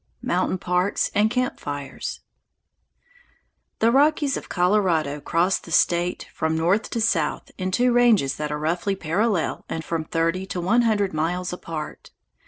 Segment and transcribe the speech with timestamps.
[0.23, 2.21] Mountain Parks and Camp Fires
[3.77, 8.51] The Rockies of Colorado cross the State from north to south in two ranges that
[8.51, 12.09] are roughly parallel and from thirty to one hundred miles apart.